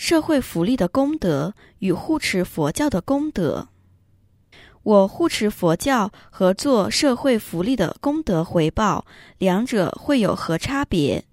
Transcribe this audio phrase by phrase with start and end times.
[0.00, 3.68] 社会福利的功德与护持佛教的功德。
[4.82, 9.04] 我护持佛教和做社会福利的功德回报，
[9.36, 11.26] 两者会有何差别？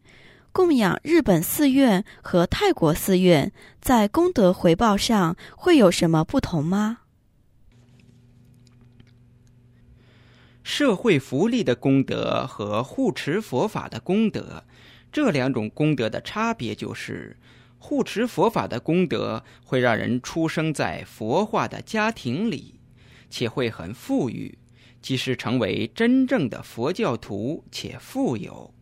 [0.52, 6.98] 供养日本寺院和泰国寺院在功德回报上会有什么不同吗？
[10.62, 14.66] 社会福利的功德和护持佛法的功德，
[15.10, 17.38] 这两种功德的差别就是：
[17.78, 22.76] 护持佛法的功德会让人出生在佛化的家庭里。
[23.30, 24.58] 且会很富裕，
[25.02, 28.74] 即使成为真正的佛教徒且富有，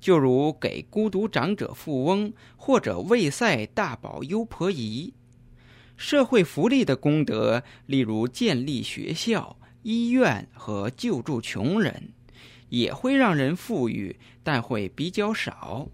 [0.00, 5.12] 就如给孤独长者富翁或者为塞大宝优婆夷。
[5.96, 12.12] 社会福利的功德，例如建立学校、医院和救助穷人，
[12.68, 15.88] 也会让人富裕，但会比较少，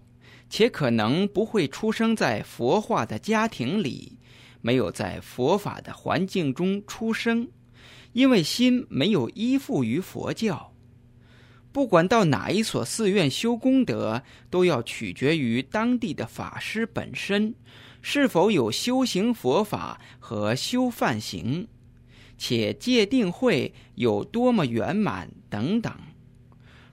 [0.49, 4.17] 且可能不会出生在佛化的家庭里，
[4.61, 7.47] 没有在佛法的环境中出生。
[8.11, 10.73] 因为心没有依附于佛教，
[11.71, 17.53] 不管到哪一所寺院修功德，都要取决于当地的法师本身
[18.01, 21.67] 是否有修行佛法和修梵行，
[22.35, 25.93] 且戒定慧有多么圆满等等。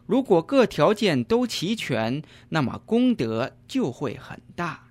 [0.07, 4.85] 如果各条件都齐全，那么功德就会很大。